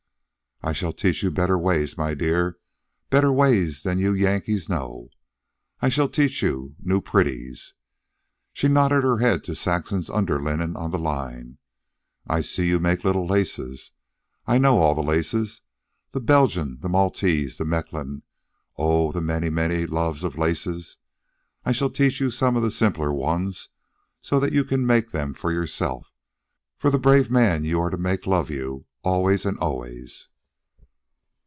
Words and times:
"I 0.63 0.73
shall 0.73 0.93
teach 0.93 1.23
you 1.23 1.31
better 1.31 1.57
ways, 1.57 1.97
my 1.97 2.13
dear, 2.13 2.59
better 3.09 3.33
ways 3.33 3.81
than 3.81 3.97
you 3.97 4.13
Yankees 4.13 4.69
know. 4.69 5.09
I 5.81 5.89
shall 5.89 6.07
teach 6.07 6.43
you 6.43 6.75
new 6.79 7.01
pretties." 7.01 7.73
She 8.53 8.67
nodded 8.67 9.03
her 9.03 9.17
head 9.17 9.43
to 9.45 9.55
Saxon's 9.55 10.07
underlinen 10.07 10.75
on 10.75 10.91
the 10.91 10.99
line. 10.99 11.57
"I 12.27 12.41
see 12.41 12.67
you 12.67 12.79
make 12.79 13.03
little 13.03 13.25
laces. 13.25 13.93
I 14.45 14.59
know 14.59 14.77
all 14.77 14.93
laces 15.03 15.63
the 16.11 16.19
Belgian, 16.21 16.77
the 16.81 16.89
Maltese, 16.89 17.57
the 17.57 17.65
Mechlin 17.65 18.21
oh, 18.77 19.11
the 19.11 19.19
many, 19.19 19.49
many 19.49 19.87
loves 19.87 20.23
of 20.23 20.37
laces! 20.37 20.97
I 21.65 21.71
shall 21.71 21.89
teach 21.89 22.19
you 22.21 22.29
some 22.29 22.55
of 22.55 22.61
the 22.61 22.69
simpler 22.69 23.11
ones 23.11 23.69
so 24.21 24.39
that 24.39 24.53
you 24.53 24.63
can 24.63 24.85
make 24.85 25.09
them 25.09 25.33
for 25.33 25.51
yourself, 25.51 26.13
for 26.77 26.91
your 26.91 26.99
brave 26.99 27.31
man 27.31 27.63
you 27.65 27.79
are 27.79 27.89
to 27.89 27.97
make 27.97 28.27
love 28.27 28.51
you 28.51 28.85
always 29.01 29.43
and 29.43 29.57
always." 29.57 30.27